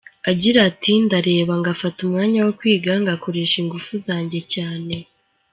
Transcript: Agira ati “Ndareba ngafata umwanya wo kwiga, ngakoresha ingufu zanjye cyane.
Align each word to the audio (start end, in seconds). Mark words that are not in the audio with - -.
Agira 0.31 0.59
ati 0.69 0.91
“Ndareba 1.05 1.53
ngafata 1.61 1.97
umwanya 2.07 2.39
wo 2.45 2.51
kwiga, 2.59 2.91
ngakoresha 3.01 3.55
ingufu 3.63 3.93
zanjye 4.05 4.39
cyane. 4.53 4.95